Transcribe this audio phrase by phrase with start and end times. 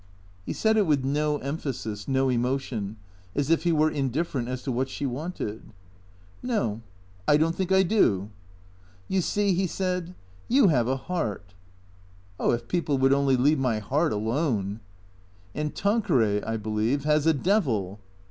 [0.47, 2.97] He said it with no emphasis, no emotion,
[3.35, 5.73] as if he were indif ferent as to what she wanted."
[6.55, 6.81] No.
[7.27, 8.31] I don't think I do.""
[9.07, 10.15] You see," he said,"
[10.57, 11.53] you have a heart.""
[12.39, 14.79] Oh, if people would only leave my heart alone!""
[15.53, 17.99] And Tanqueray, I believe, has a devil."